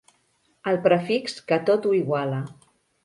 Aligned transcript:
El 0.71 0.79
prefix 0.87 1.37
que 1.51 1.59
tot 1.69 1.87
ho 1.91 1.93
iguala. 2.01 2.41